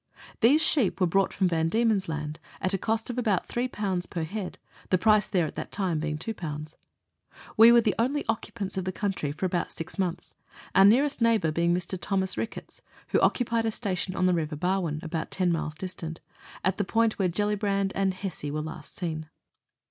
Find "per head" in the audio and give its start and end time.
3.67-4.57